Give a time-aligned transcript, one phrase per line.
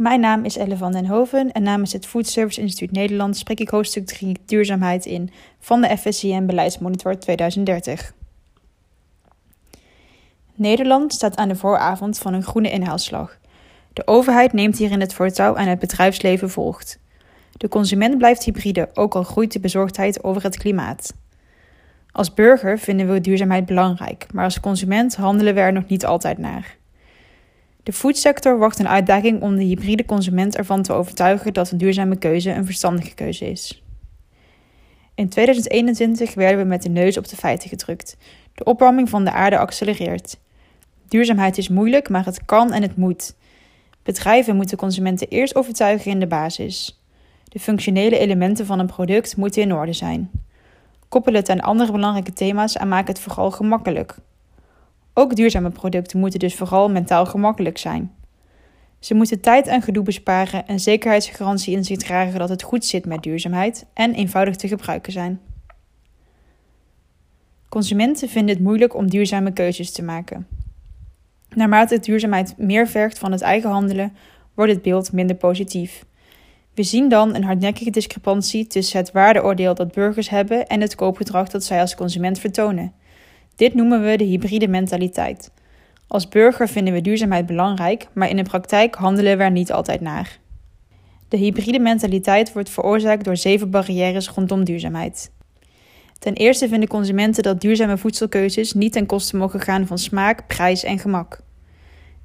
[0.00, 3.60] Mijn naam is Elle van den Hoven en namens het Food Service Instituut Nederland spreek
[3.60, 8.12] ik hoofdstuk 3 duurzaamheid in van de FSCM Beleidsmonitor 2030.
[10.54, 13.38] Nederland staat aan de vooravond van een groene inhaalslag.
[13.92, 16.98] De overheid neemt hierin het voortouw en het bedrijfsleven volgt.
[17.52, 21.14] De consument blijft hybride, ook al groeit de bezorgdheid over het klimaat.
[22.12, 26.38] Als burger vinden we duurzaamheid belangrijk, maar als consument handelen we er nog niet altijd
[26.38, 26.78] naar.
[27.82, 32.16] De foodsector wacht een uitdaging om de hybride consument ervan te overtuigen dat een duurzame
[32.16, 33.82] keuze een verstandige keuze is.
[35.14, 38.16] In 2021 werden we met de neus op de feiten gedrukt.
[38.54, 40.38] De opwarming van de aarde accelereert.
[41.08, 43.34] Duurzaamheid is moeilijk, maar het kan en het moet.
[44.02, 47.02] Bedrijven moeten consumenten eerst overtuigen in de basis.
[47.44, 50.30] De functionele elementen van een product moeten in orde zijn.
[51.08, 54.16] Koppel het aan andere belangrijke thema's en maak het vooral gemakkelijk.
[55.20, 58.12] Ook duurzame producten moeten dus vooral mentaal gemakkelijk zijn.
[58.98, 63.06] Ze moeten tijd en gedoe besparen en zekerheidsgarantie in zich dragen dat het goed zit
[63.06, 65.40] met duurzaamheid en eenvoudig te gebruiken zijn.
[67.68, 70.46] Consumenten vinden het moeilijk om duurzame keuzes te maken.
[71.48, 74.12] Naarmate duurzaamheid meer vergt van het eigen handelen,
[74.54, 76.04] wordt het beeld minder positief.
[76.74, 81.48] We zien dan een hardnekkige discrepantie tussen het waardeoordeel dat burgers hebben en het koopgedrag
[81.48, 82.92] dat zij als consument vertonen.
[83.60, 85.50] Dit noemen we de hybride mentaliteit.
[86.06, 90.00] Als burger vinden we duurzaamheid belangrijk, maar in de praktijk handelen we er niet altijd
[90.00, 90.38] naar.
[91.28, 95.30] De hybride mentaliteit wordt veroorzaakt door zeven barrières rondom duurzaamheid.
[96.18, 100.84] Ten eerste vinden consumenten dat duurzame voedselkeuzes niet ten koste mogen gaan van smaak, prijs
[100.84, 101.40] en gemak.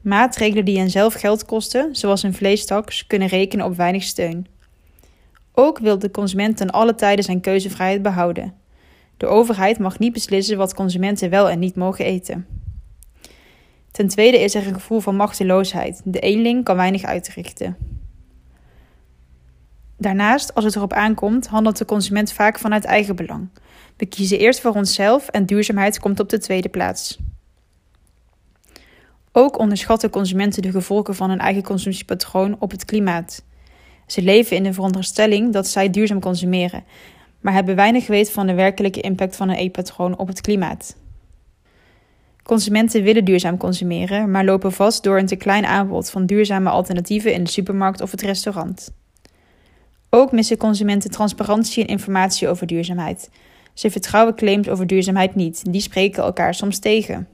[0.00, 4.46] Maatregelen die hen zelf geld kosten, zoals een vleestaks, kunnen rekenen op weinig steun.
[5.52, 8.62] Ook wil de consument ten alle tijden zijn keuzevrijheid behouden.
[9.16, 12.46] De overheid mag niet beslissen wat consumenten wel en niet mogen eten.
[13.90, 16.00] Ten tweede is er een gevoel van machteloosheid.
[16.04, 17.76] De eenling kan weinig uitrichten.
[19.98, 23.48] Daarnaast, als het erop aankomt, handelt de consument vaak vanuit eigen belang.
[23.96, 27.18] We kiezen eerst voor onszelf en duurzaamheid komt op de tweede plaats.
[29.32, 33.44] Ook onderschatten consumenten de gevolgen van hun eigen consumptiepatroon op het klimaat.
[34.06, 36.84] Ze leven in de veronderstelling dat zij duurzaam consumeren,
[37.44, 40.96] maar hebben weinig weet van de werkelijke impact van een eetpatroon op het klimaat.
[42.42, 47.32] Consumenten willen duurzaam consumeren, maar lopen vast door een te klein aanbod van duurzame alternatieven
[47.32, 48.90] in de supermarkt of het restaurant.
[50.10, 53.30] Ook missen consumenten transparantie en informatie over duurzaamheid.
[53.74, 57.28] Ze vertrouwen claims over duurzaamheid niet, die spreken elkaar soms tegen.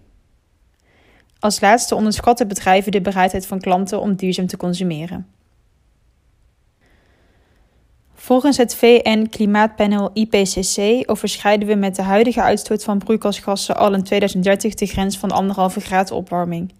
[1.38, 5.26] Als laatste onderschatten bedrijven de bereidheid van klanten om duurzaam te consumeren.
[8.22, 14.74] Volgens het VN-klimaatpanel IPCC overschrijden we met de huidige uitstoot van broeikasgassen al in 2030
[14.74, 16.72] de grens van 1,5 graad opwarming.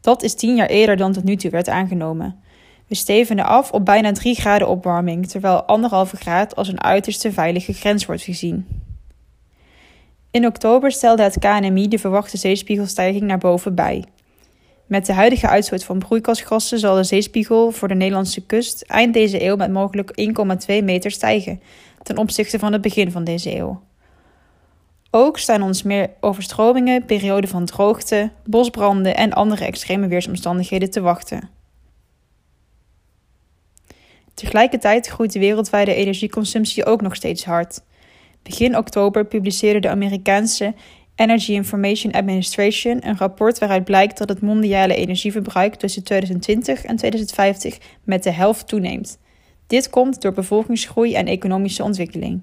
[0.00, 2.42] Dat is tien jaar eerder dan tot nu toe werd aangenomen.
[2.86, 5.64] We stevenen af op bijna 3 graden opwarming, terwijl
[6.06, 8.66] 1,5 graad als een uiterste veilige grens wordt gezien.
[10.30, 14.04] In oktober stelde het KNMI de verwachte zeespiegelstijging naar boven bij.
[14.88, 19.44] Met de huidige uitstoot van broeikasgassen zal de zeespiegel voor de Nederlandse kust eind deze
[19.44, 20.10] eeuw met mogelijk
[20.70, 21.60] 1,2 meter stijgen
[22.02, 23.82] ten opzichte van het begin van deze eeuw.
[25.10, 31.50] Ook staan ons meer overstromingen, perioden van droogte, bosbranden en andere extreme weersomstandigheden te wachten.
[34.34, 37.80] Tegelijkertijd groeit de wereldwijde energieconsumptie ook nog steeds hard.
[38.42, 40.74] Begin oktober publiceerde de Amerikaanse
[41.18, 47.78] Energy Information Administration een rapport waaruit blijkt dat het mondiale energieverbruik tussen 2020 en 2050
[48.04, 49.18] met de helft toeneemt.
[49.66, 52.42] Dit komt door bevolkingsgroei en economische ontwikkeling.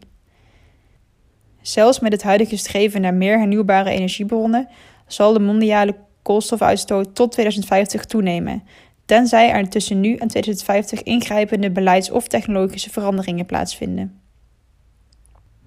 [1.61, 4.67] Zelfs met het huidige streven naar meer hernieuwbare energiebronnen
[5.07, 8.63] zal de mondiale koolstofuitstoot tot 2050 toenemen,
[9.05, 14.21] tenzij er tussen nu en 2050 ingrijpende beleids- of technologische veranderingen plaatsvinden.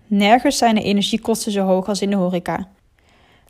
[0.07, 2.69] Nergens zijn de energiekosten zo hoog als in de horeca.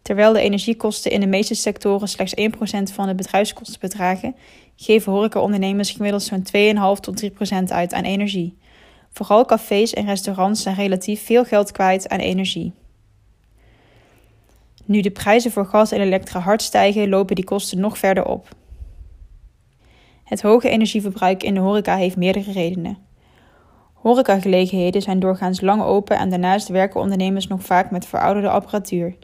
[0.02, 4.34] Terwijl de energiekosten in de meeste sectoren slechts 1% van de bedrijfskosten bedragen,
[4.76, 6.46] geven horecaondernemers gemiddeld zo'n
[6.96, 8.56] 2,5 tot 3% uit aan energie.
[9.10, 12.72] Vooral cafés en restaurants zijn relatief veel geld kwijt aan energie.
[14.84, 18.48] Nu de prijzen voor gas en elektra hard stijgen, lopen die kosten nog verder op.
[20.24, 22.98] Het hoge energieverbruik in de horeca heeft meerdere redenen.
[23.94, 29.16] Horecagelegenheden zijn doorgaans lang open en daarnaast werken ondernemers nog vaak met verouderde apparatuur.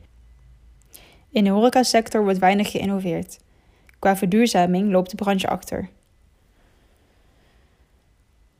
[1.34, 3.38] In de horecasector wordt weinig geïnnoveerd.
[3.98, 5.88] Qua verduurzaming loopt de branche achter.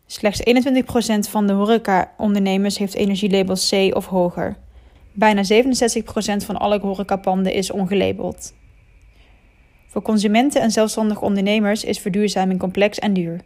[0.06, 4.56] Slechts 21% van de horecaondernemers heeft energielabel C of hoger.
[5.12, 5.47] Bijna 67%
[6.44, 8.55] van alle horecapanden is ongelabeld.
[9.87, 13.41] Voor consumenten en zelfstandige ondernemers is verduurzaming complex en duur.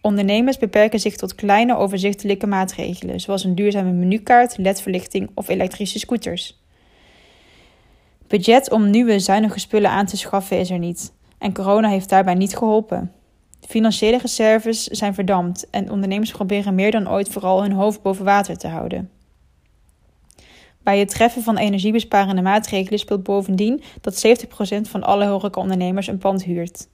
[0.00, 6.66] Ondernemers beperken zich tot kleine overzichtelijke maatregelen, zoals een duurzame menukaart, ledverlichting of elektrische scooters.
[8.28, 12.34] Budget om nieuwe zuinige spullen aan te schaffen is er niet, en corona heeft daarbij
[12.34, 13.12] niet geholpen.
[13.60, 18.58] Financiële reserves zijn verdampt en ondernemers proberen meer dan ooit vooral hun hoofd boven water
[18.58, 19.10] te houden.
[20.82, 26.44] Bij het treffen van energiebesparende maatregelen speelt bovendien dat 70% van alle horecaondernemers een pand
[26.44, 26.88] huurt.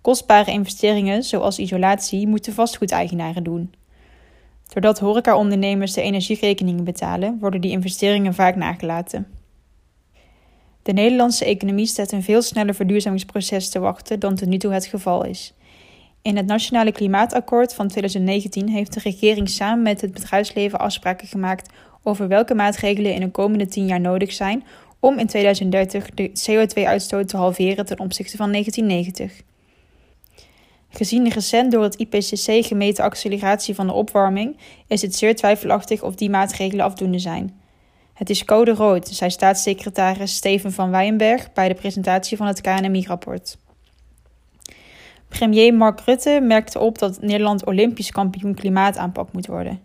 [0.00, 3.74] Kostbare investeringen, zoals isolatie, moeten vastgoedeigenaren doen.
[4.72, 9.41] Doordat horecaondernemers de energierekeningen betalen, worden die investeringen vaak nagelaten.
[10.82, 14.86] De Nederlandse economie staat een veel sneller verduurzamingsproces te wachten dan tot nu toe het
[14.86, 15.54] geval is.
[16.22, 21.70] In het Nationale Klimaatakkoord van 2019 heeft de regering samen met het bedrijfsleven afspraken gemaakt
[22.02, 24.64] over welke maatregelen in de komende 10 jaar nodig zijn
[25.00, 29.42] om in 2030 de CO2-uitstoot te halveren ten opzichte van 1990.
[30.88, 34.56] Gezien de recent door het IPCC gemeten acceleratie van de opwarming
[34.86, 37.60] is het zeer twijfelachtig of die maatregelen afdoende zijn.
[38.22, 43.58] Het is code rood, zei staatssecretaris Steven van Weyenberg bij de presentatie van het KNMI-rapport.
[45.28, 49.80] Premier Mark Rutte merkte op dat Nederland Olympisch kampioen klimaataanpak moet worden.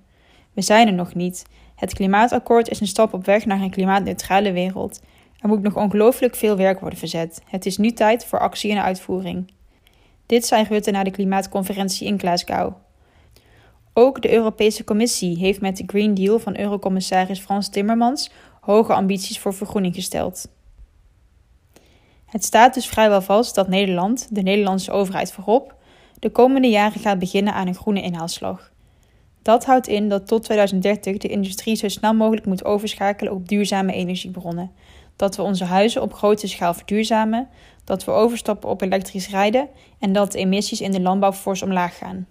[0.54, 1.46] We zijn er nog niet.
[1.76, 5.02] Het klimaatakkoord is een stap op weg naar een klimaatneutrale wereld.
[5.40, 7.42] Er moet nog ongelooflijk veel werk worden verzet.
[7.46, 9.52] Het is nu tijd voor actie en uitvoering.
[10.26, 12.74] Dit zei Rutte na de klimaatconferentie in Glasgow.
[14.00, 19.40] Ook de Europese Commissie heeft met de Green Deal van Eurocommissaris Frans Timmermans hoge ambities
[19.40, 20.48] voor vergroening gesteld.
[22.26, 25.76] Het staat dus vrijwel vast dat Nederland, de Nederlandse overheid voorop,
[26.20, 28.72] de komende jaren gaat beginnen aan een groene inhaalslag.
[29.42, 33.94] Dat houdt in dat tot 2030 de industrie zo snel mogelijk moet overschakelen op duurzame
[33.94, 34.72] energiebronnen.
[35.16, 37.48] Dat we onze huizen op grote schaal verduurzamen,
[37.84, 39.68] dat we overstappen op elektrisch rijden
[40.00, 42.28] en dat de emissies in de landbouw fors omlaag gaan.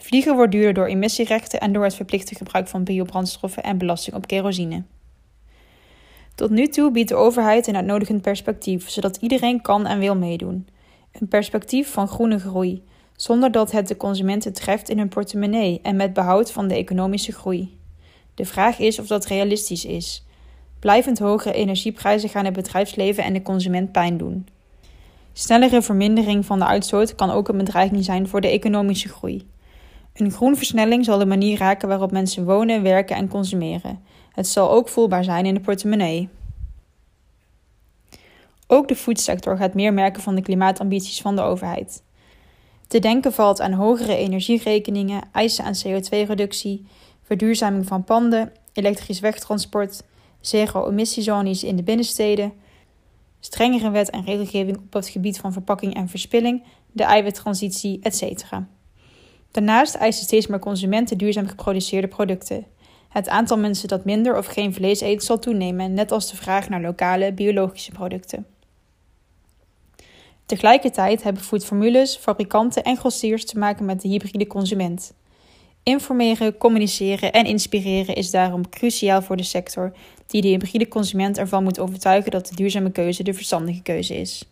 [0.00, 4.26] Vliegen wordt duurder door emissierechten en door het verplichte gebruik van biobrandstoffen en belasting op
[4.26, 4.82] kerosine.
[6.34, 10.68] Tot nu toe biedt de overheid een uitnodigend perspectief, zodat iedereen kan en wil meedoen.
[11.12, 12.82] Een perspectief van groene groei,
[13.16, 17.32] zonder dat het de consumenten treft in hun portemonnee en met behoud van de economische
[17.32, 17.78] groei.
[18.34, 20.26] De vraag is of dat realistisch is.
[20.78, 24.46] Blijvend hogere energieprijzen gaan het bedrijfsleven en de consument pijn doen.
[25.32, 29.46] Snellere vermindering van de uitstoot kan ook een bedreiging zijn voor de economische groei.
[30.12, 34.02] Een groenversnelling zal de manier raken waarop mensen wonen, werken en consumeren.
[34.32, 36.28] Het zal ook voelbaar zijn in de portemonnee.
[38.66, 42.02] Ook de voedsector gaat meer merken van de klimaatambities van de overheid.
[42.86, 46.86] Te denken valt aan hogere energierekeningen, eisen aan CO2-reductie,
[47.22, 50.02] verduurzaming van panden, elektrisch wegtransport,
[50.40, 52.52] zero-emissiezones in de binnensteden,
[53.40, 56.62] strengere wet en regelgeving op het gebied van verpakking en verspilling,
[56.92, 58.44] de eiwittransitie, etc.
[59.52, 62.66] Daarnaast eisen steeds meer consumenten duurzaam geproduceerde producten.
[63.08, 66.68] Het aantal mensen dat minder of geen vlees eet zal toenemen, net als de vraag
[66.68, 68.46] naar lokale biologische producten.
[70.46, 75.14] Tegelijkertijd hebben foodformules, fabrikanten en grossiers te maken met de hybride consument.
[75.82, 79.92] Informeren, communiceren en inspireren is daarom cruciaal voor de sector,
[80.26, 84.51] die de hybride consument ervan moet overtuigen dat de duurzame keuze de verstandige keuze is.